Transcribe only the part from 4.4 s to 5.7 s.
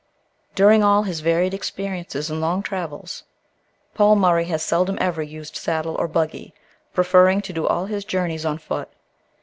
has seldom ever used